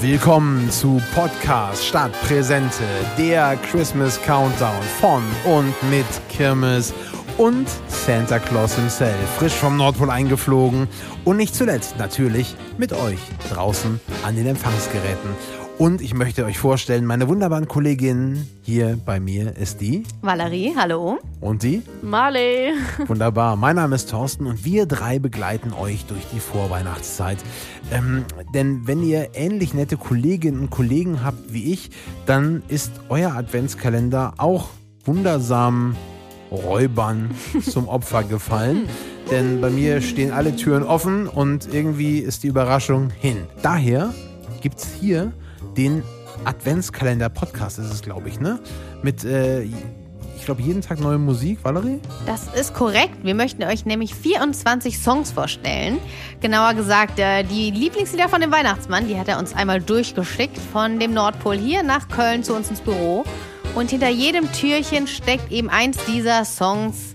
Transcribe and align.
Willkommen 0.00 0.70
zu 0.70 0.98
Podcast 1.14 1.84
statt 1.84 2.10
Präsente, 2.22 2.84
der 3.18 3.54
Christmas 3.70 4.18
Countdown 4.22 4.82
von 4.98 5.22
und 5.44 5.74
mit 5.90 6.06
Kirmes 6.30 6.94
und 7.36 7.68
Santa 7.86 8.38
Claus 8.38 8.76
himself, 8.76 9.14
frisch 9.36 9.52
vom 9.52 9.76
Nordpol 9.76 10.08
eingeflogen 10.08 10.88
und 11.26 11.36
nicht 11.36 11.54
zuletzt 11.54 11.98
natürlich 11.98 12.56
mit 12.78 12.94
euch 12.94 13.18
draußen 13.52 14.00
an 14.24 14.36
den 14.36 14.46
Empfangsgeräten. 14.46 15.36
Und 15.80 16.02
ich 16.02 16.12
möchte 16.12 16.44
euch 16.44 16.58
vorstellen, 16.58 17.06
meine 17.06 17.26
wunderbaren 17.26 17.66
Kolleginnen 17.66 18.46
hier 18.60 18.98
bei 19.02 19.18
mir 19.18 19.56
ist 19.56 19.80
die 19.80 20.02
Valerie, 20.20 20.74
hallo. 20.76 21.16
und 21.40 21.62
die 21.62 21.80
Marley. 22.02 22.74
Wunderbar. 23.06 23.56
Mein 23.56 23.76
Name 23.76 23.94
ist 23.94 24.10
Thorsten 24.10 24.44
und 24.44 24.62
wir 24.62 24.84
drei 24.84 25.18
begleiten 25.18 25.72
euch 25.72 26.04
durch 26.04 26.26
die 26.34 26.38
Vorweihnachtszeit. 26.38 27.38
Ähm, 27.90 28.26
denn 28.52 28.86
wenn 28.86 29.02
ihr 29.02 29.30
ähnlich 29.32 29.72
nette 29.72 29.96
Kolleginnen 29.96 30.60
und 30.60 30.70
Kollegen 30.70 31.24
habt 31.24 31.50
wie 31.50 31.72
ich, 31.72 31.88
dann 32.26 32.62
ist 32.68 32.92
euer 33.08 33.32
Adventskalender 33.32 34.34
auch 34.36 34.68
wundersam 35.06 35.96
Räubern 36.52 37.30
zum 37.62 37.88
Opfer 37.88 38.24
gefallen. 38.24 38.86
Denn 39.30 39.62
bei 39.62 39.70
mir 39.70 40.02
stehen 40.02 40.30
alle 40.30 40.54
Türen 40.54 40.82
offen 40.82 41.26
und 41.26 41.72
irgendwie 41.72 42.18
ist 42.18 42.42
die 42.42 42.48
Überraschung 42.48 43.08
hin. 43.18 43.46
Daher 43.62 44.12
gibt's 44.60 44.86
hier 45.00 45.32
den 45.76 46.02
Adventskalender-Podcast, 46.44 47.78
ist 47.78 47.92
es, 47.92 48.02
glaube 48.02 48.28
ich, 48.28 48.40
ne? 48.40 48.60
Mit, 49.02 49.24
äh, 49.24 49.62
ich 50.40 50.46
glaube, 50.46 50.62
jeden 50.62 50.80
Tag 50.80 51.00
neue 51.00 51.18
Musik. 51.18 51.58
Valerie? 51.62 52.00
Das 52.24 52.48
ist 52.54 52.72
korrekt. 52.72 53.18
Wir 53.22 53.34
möchten 53.34 53.62
euch 53.62 53.84
nämlich 53.84 54.14
24 54.14 54.98
Songs 54.98 55.32
vorstellen. 55.32 55.98
Genauer 56.40 56.74
gesagt, 56.74 57.18
äh, 57.18 57.42
die 57.42 57.70
Lieblingslieder 57.70 58.28
von 58.28 58.40
dem 58.40 58.50
Weihnachtsmann, 58.50 59.06
die 59.06 59.18
hat 59.18 59.28
er 59.28 59.38
uns 59.38 59.54
einmal 59.54 59.82
durchgeschickt 59.82 60.56
von 60.72 60.98
dem 60.98 61.12
Nordpol 61.12 61.58
hier 61.58 61.82
nach 61.82 62.08
Köln 62.08 62.42
zu 62.42 62.54
uns 62.54 62.70
ins 62.70 62.80
Büro. 62.80 63.24
Und 63.74 63.90
hinter 63.90 64.08
jedem 64.08 64.50
Türchen 64.52 65.06
steckt 65.06 65.52
eben 65.52 65.68
eins 65.68 65.98
dieser 66.06 66.44
Songs, 66.44 67.12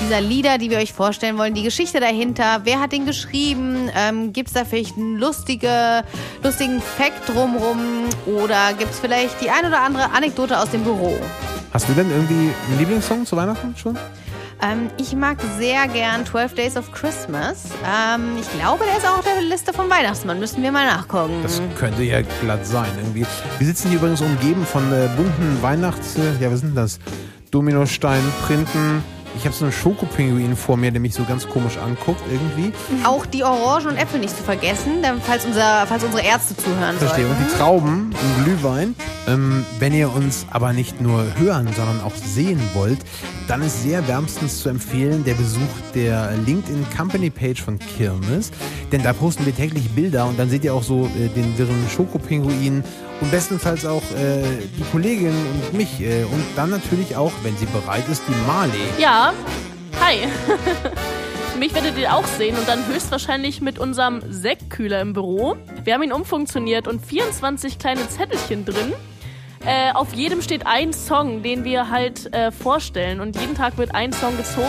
dieser 0.00 0.20
Lieder, 0.20 0.58
die 0.58 0.70
wir 0.70 0.78
euch 0.78 0.92
vorstellen 0.92 1.38
wollen. 1.38 1.54
Die 1.54 1.62
Geschichte 1.62 2.00
dahinter, 2.00 2.60
wer 2.64 2.80
hat 2.80 2.92
den 2.92 3.06
geschrieben? 3.06 3.90
Ähm, 3.94 4.32
gibt 4.32 4.48
es 4.48 4.54
da 4.54 4.64
vielleicht 4.64 4.96
einen 4.96 5.16
lustige, 5.16 6.02
lustigen 6.42 6.80
Fact 6.80 7.28
drumrum? 7.28 8.08
Oder 8.26 8.72
gibt 8.78 8.92
es 8.92 9.00
vielleicht 9.00 9.40
die 9.40 9.50
ein 9.50 9.66
oder 9.66 9.80
andere 9.82 10.10
Anekdote 10.12 10.58
aus 10.58 10.70
dem 10.70 10.82
Büro? 10.84 11.18
Hast 11.72 11.88
du 11.88 11.92
denn 11.92 12.10
irgendwie 12.10 12.52
einen 12.68 12.78
Lieblingssong 12.78 13.26
zu 13.26 13.36
Weihnachten 13.36 13.76
schon? 13.76 13.96
Ähm, 14.62 14.90
ich 14.98 15.14
mag 15.14 15.38
sehr 15.58 15.88
gern 15.88 16.26
12 16.26 16.54
Days 16.54 16.76
of 16.76 16.92
Christmas. 16.92 17.64
Ähm, 17.84 18.36
ich 18.38 18.50
glaube, 18.58 18.84
der 18.84 18.98
ist 18.98 19.06
auch 19.06 19.18
auf 19.18 19.24
der 19.24 19.40
Liste 19.42 19.72
vom 19.72 19.88
Weihnachtsmann. 19.88 20.38
Müssen 20.38 20.62
wir 20.62 20.72
mal 20.72 20.86
nachgucken. 20.86 21.40
Das 21.42 21.62
könnte 21.78 22.02
ja 22.02 22.20
glatt 22.40 22.66
sein 22.66 22.90
irgendwie. 22.98 23.24
Wir 23.58 23.66
sitzen 23.66 23.88
hier 23.88 23.98
übrigens 23.98 24.20
umgeben 24.20 24.66
von 24.66 24.92
äh, 24.92 25.08
bunten 25.16 25.62
Weihnachts... 25.62 26.16
Ja, 26.40 26.52
was 26.52 26.60
sind 26.60 26.76
das? 26.76 26.98
Dominostein, 27.50 28.22
Printen. 28.46 29.02
Ich 29.36 29.44
habe 29.44 29.54
so 29.54 29.64
einen 29.64 29.72
Schokopinguin 29.72 30.56
vor 30.56 30.76
mir, 30.76 30.90
der 30.90 31.00
mich 31.00 31.14
so 31.14 31.24
ganz 31.24 31.48
komisch 31.48 31.78
anguckt 31.78 32.22
irgendwie. 32.30 32.72
auch 33.04 33.26
die 33.26 33.44
Orangen 33.44 33.88
und 33.88 33.96
Äpfel 33.96 34.20
nicht 34.20 34.36
zu 34.36 34.42
vergessen, 34.42 35.04
falls, 35.24 35.44
unser, 35.44 35.86
falls 35.86 36.04
unsere 36.04 36.24
Ärzte 36.24 36.56
zuhören 36.56 36.96
Verstehe. 36.96 37.26
Und 37.26 37.36
sollten. 37.36 37.52
die 37.52 37.58
Trauben 37.58 38.14
im 38.36 38.44
Glühwein. 38.44 38.94
Ähm, 39.30 39.64
wenn 39.78 39.94
ihr 39.94 40.12
uns 40.12 40.46
aber 40.50 40.72
nicht 40.72 41.00
nur 41.00 41.24
hören, 41.38 41.68
sondern 41.76 42.00
auch 42.00 42.14
sehen 42.14 42.60
wollt, 42.74 42.98
dann 43.48 43.62
ist 43.62 43.82
sehr 43.82 44.06
wärmstens 44.08 44.60
zu 44.60 44.68
empfehlen 44.68 45.24
der 45.24 45.34
Besuch 45.34 45.60
der 45.94 46.32
LinkedIn 46.46 46.86
Company 46.96 47.30
Page 47.30 47.60
von 47.60 47.78
Kirmes. 47.78 48.50
Denn 48.92 49.02
da 49.02 49.12
posten 49.12 49.46
wir 49.46 49.54
täglich 49.54 49.88
Bilder 49.90 50.26
und 50.26 50.38
dann 50.38 50.50
seht 50.50 50.64
ihr 50.64 50.74
auch 50.74 50.82
so 50.82 51.08
äh, 51.18 51.28
den 51.28 51.56
wirren 51.58 51.86
Schokopinguin 51.88 52.82
und 53.20 53.30
bestenfalls 53.30 53.86
auch 53.86 54.02
äh, 54.12 54.42
die 54.78 54.84
Kollegin 54.90 55.34
und 55.54 55.74
mich. 55.74 56.00
Äh, 56.00 56.24
und 56.24 56.44
dann 56.56 56.70
natürlich 56.70 57.16
auch, 57.16 57.32
wenn 57.42 57.56
sie 57.56 57.66
bereit 57.66 58.08
ist, 58.10 58.22
die 58.28 58.46
Marley. 58.46 58.72
Ja, 58.98 59.32
hi. 60.00 60.26
Mich 61.58 61.74
werdet 61.74 61.98
ihr 61.98 62.14
auch 62.14 62.24
sehen 62.24 62.56
und 62.56 62.66
dann 62.66 62.86
höchstwahrscheinlich 62.86 63.60
mit 63.60 63.78
unserem 63.78 64.22
Sektkühler 64.26 65.02
im 65.02 65.12
Büro. 65.12 65.56
Wir 65.84 65.92
haben 65.92 66.02
ihn 66.02 66.12
umfunktioniert 66.12 66.88
und 66.88 67.04
24 67.04 67.78
kleine 67.78 68.08
Zettelchen 68.08 68.64
drin. 68.64 68.94
Äh, 69.64 69.92
auf 69.92 70.14
jedem 70.14 70.40
steht 70.40 70.66
ein 70.66 70.92
Song, 70.94 71.42
den 71.42 71.64
wir 71.64 71.90
halt 71.90 72.32
äh, 72.32 72.50
vorstellen 72.50 73.20
und 73.20 73.38
jeden 73.38 73.54
Tag 73.54 73.76
wird 73.76 73.94
ein 73.94 74.12
Song 74.12 74.36
gezogen. 74.36 74.68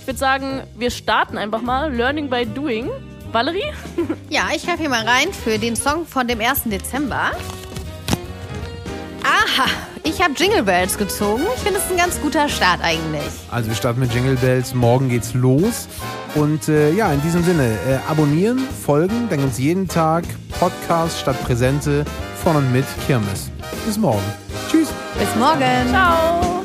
Ich 0.00 0.06
würde 0.06 0.18
sagen, 0.18 0.62
wir 0.76 0.90
starten 0.90 1.38
einfach 1.38 1.62
mal. 1.62 1.92
Learning 1.92 2.28
by 2.28 2.44
Doing. 2.44 2.90
Valerie? 3.32 3.62
Ja, 4.30 4.48
ich 4.54 4.66
greife 4.66 4.80
hier 4.80 4.90
mal 4.90 5.06
rein 5.06 5.32
für 5.32 5.58
den 5.58 5.74
Song 5.74 6.06
von 6.06 6.28
dem 6.28 6.40
1. 6.40 6.64
Dezember. 6.64 7.30
Aha, 9.22 9.66
ich 10.02 10.22
habe 10.22 10.34
Jingle 10.36 10.62
Bells 10.62 10.98
gezogen. 10.98 11.42
Ich 11.56 11.62
finde, 11.62 11.78
es 11.78 11.86
ist 11.86 11.90
ein 11.92 11.96
ganz 11.96 12.20
guter 12.20 12.48
Start 12.50 12.80
eigentlich. 12.82 13.22
Also 13.50 13.68
wir 13.68 13.74
starten 13.74 14.00
mit 14.00 14.12
Jingle 14.12 14.36
Bells, 14.36 14.74
morgen 14.74 15.08
geht's 15.08 15.32
los. 15.32 15.88
Und 16.34 16.68
äh, 16.68 16.92
ja, 16.92 17.10
in 17.12 17.22
diesem 17.22 17.42
Sinne, 17.42 17.78
äh, 17.88 18.10
abonnieren, 18.10 18.58
folgen, 18.58 19.28
dann 19.30 19.40
gibt's 19.40 19.58
jeden 19.58 19.88
Tag 19.88 20.24
Podcast 20.60 21.20
statt 21.20 21.42
Präsente 21.44 22.04
von 22.42 22.56
und 22.56 22.70
mit 22.70 22.84
Kirmes. 23.06 23.50
Bis 23.86 23.98
morgen. 23.98 24.22
Tschüss. 24.70 24.88
Bis 25.18 25.34
morgen. 25.36 25.88
Ciao. 25.90 26.57